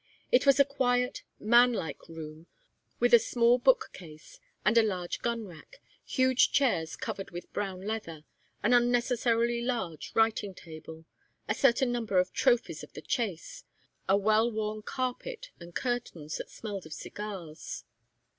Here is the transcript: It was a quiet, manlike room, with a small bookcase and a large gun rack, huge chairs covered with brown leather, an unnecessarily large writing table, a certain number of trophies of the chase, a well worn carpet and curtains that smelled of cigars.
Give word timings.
It 0.31 0.47
was 0.47 0.59
a 0.59 0.65
quiet, 0.65 1.21
manlike 1.39 2.09
room, 2.09 2.47
with 2.99 3.13
a 3.13 3.19
small 3.19 3.59
bookcase 3.59 4.39
and 4.65 4.75
a 4.75 4.81
large 4.81 5.19
gun 5.19 5.45
rack, 5.45 5.79
huge 6.03 6.51
chairs 6.51 6.95
covered 6.95 7.29
with 7.29 7.53
brown 7.53 7.81
leather, 7.83 8.23
an 8.63 8.73
unnecessarily 8.73 9.61
large 9.61 10.11
writing 10.15 10.55
table, 10.55 11.05
a 11.47 11.53
certain 11.53 11.91
number 11.91 12.17
of 12.17 12.33
trophies 12.33 12.81
of 12.81 12.93
the 12.93 13.03
chase, 13.03 13.63
a 14.09 14.17
well 14.17 14.49
worn 14.51 14.81
carpet 14.81 15.51
and 15.59 15.75
curtains 15.75 16.37
that 16.37 16.49
smelled 16.49 16.87
of 16.87 16.93
cigars. 16.93 17.83